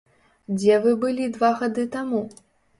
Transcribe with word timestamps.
Дзе 0.55 0.79
вы 0.87 0.95
былі 1.05 1.29
два 1.37 1.53
гады 1.63 1.89
таму? 2.01 2.27